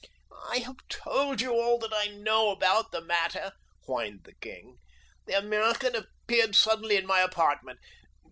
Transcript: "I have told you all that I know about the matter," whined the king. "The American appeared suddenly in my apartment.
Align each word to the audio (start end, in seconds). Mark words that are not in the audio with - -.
"I 0.49 0.57
have 0.65 0.77
told 0.89 1.41
you 1.41 1.51
all 1.53 1.77
that 1.77 1.93
I 1.93 2.07
know 2.07 2.49
about 2.49 2.91
the 2.91 3.01
matter," 3.01 3.51
whined 3.85 4.23
the 4.23 4.33
king. 4.33 4.79
"The 5.27 5.37
American 5.37 5.95
appeared 5.95 6.55
suddenly 6.55 6.95
in 6.95 7.05
my 7.05 7.19
apartment. 7.21 7.79